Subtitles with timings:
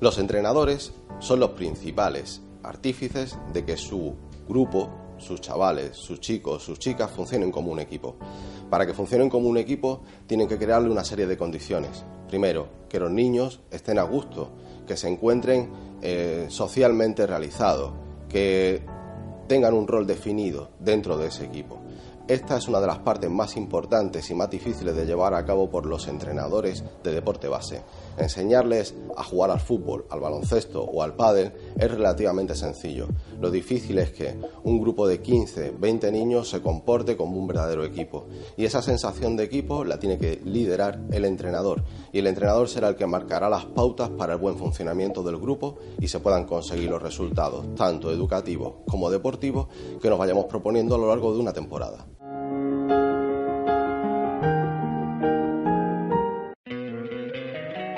[0.00, 4.14] Los entrenadores son los principales artífices de que su
[4.48, 8.14] grupo, sus chavales, sus chicos, sus chicas funcionen como un equipo.
[8.70, 12.04] Para que funcionen como un equipo tienen que crearle una serie de condiciones.
[12.28, 14.50] Primero, que los niños estén a gusto,
[14.86, 17.92] que se encuentren eh, socialmente realizados,
[18.28, 18.82] que
[19.48, 21.80] tengan un rol definido dentro de ese equipo.
[22.28, 25.70] Esta es una de las partes más importantes y más difíciles de llevar a cabo
[25.70, 27.80] por los entrenadores de deporte base.
[28.18, 33.08] Enseñarles a jugar al fútbol, al baloncesto o al pádel es relativamente sencillo.
[33.40, 37.82] Lo difícil es que un grupo de 15, 20 niños se comporte como un verdadero
[37.82, 38.26] equipo.
[38.58, 41.82] Y esa sensación de equipo la tiene que liderar el entrenador.
[42.12, 45.78] Y el entrenador será el que marcará las pautas para el buen funcionamiento del grupo
[45.98, 49.68] y se puedan conseguir los resultados, tanto educativos como deportivos,
[50.02, 52.06] que nos vayamos proponiendo a lo largo de una temporada.